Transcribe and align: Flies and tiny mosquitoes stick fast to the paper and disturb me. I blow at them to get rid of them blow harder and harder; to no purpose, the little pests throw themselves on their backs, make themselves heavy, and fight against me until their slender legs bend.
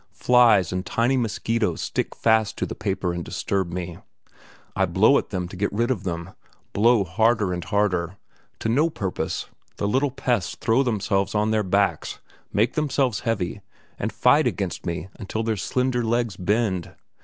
Flies 0.15 0.73
and 0.73 0.83
tiny 0.83 1.15
mosquitoes 1.15 1.79
stick 1.79 2.15
fast 2.15 2.57
to 2.57 2.65
the 2.65 2.73
paper 2.73 3.13
and 3.13 3.23
disturb 3.23 3.71
me. 3.71 3.99
I 4.75 4.87
blow 4.87 5.19
at 5.19 5.29
them 5.29 5.47
to 5.49 5.55
get 5.55 5.71
rid 5.71 5.91
of 5.91 6.05
them 6.05 6.31
blow 6.73 7.03
harder 7.03 7.53
and 7.53 7.63
harder; 7.63 8.17
to 8.61 8.67
no 8.67 8.89
purpose, 8.89 9.45
the 9.77 9.87
little 9.87 10.09
pests 10.09 10.55
throw 10.55 10.81
themselves 10.81 11.35
on 11.35 11.51
their 11.51 11.61
backs, 11.61 12.17
make 12.51 12.73
themselves 12.73 13.19
heavy, 13.29 13.61
and 13.99 14.11
fight 14.11 14.47
against 14.47 14.87
me 14.87 15.07
until 15.19 15.43
their 15.43 15.55
slender 15.55 16.03
legs 16.03 16.35
bend. 16.35 16.95